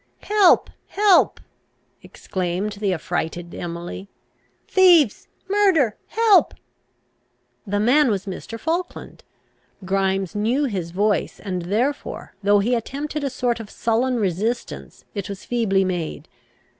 [0.23, 1.39] "Help, help!"
[2.01, 4.09] exclaimed the affrighted Emily;
[4.67, 5.27] "thieves!
[5.47, 5.95] murder!
[6.07, 6.55] help!"
[7.67, 8.59] The man was Mr.
[8.59, 9.23] Falkland.
[9.85, 15.29] Grimes knew his voice; and therefore, though he attempted a sort of sullen resistance, it
[15.29, 16.27] was feebly made.